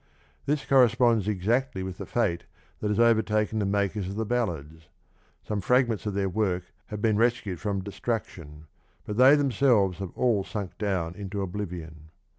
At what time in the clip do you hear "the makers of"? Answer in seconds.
3.59-4.15